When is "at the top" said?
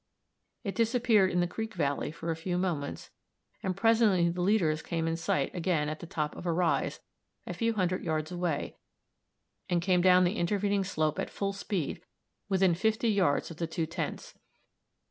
5.89-6.35